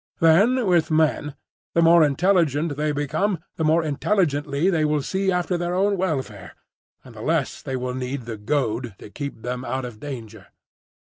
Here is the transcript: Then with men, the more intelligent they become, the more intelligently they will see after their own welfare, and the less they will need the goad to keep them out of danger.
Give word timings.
Then 0.19 0.65
with 0.65 0.89
men, 0.89 1.35
the 1.75 1.81
more 1.83 2.03
intelligent 2.03 2.75
they 2.75 2.91
become, 2.91 3.37
the 3.57 3.63
more 3.63 3.83
intelligently 3.83 4.67
they 4.67 4.83
will 4.83 5.03
see 5.03 5.31
after 5.31 5.59
their 5.59 5.75
own 5.75 5.95
welfare, 5.95 6.55
and 7.03 7.13
the 7.13 7.21
less 7.21 7.61
they 7.61 7.75
will 7.75 7.93
need 7.93 8.23
the 8.23 8.37
goad 8.37 8.95
to 8.97 9.11
keep 9.11 9.43
them 9.43 9.63
out 9.63 9.85
of 9.85 9.99
danger. 9.99 10.47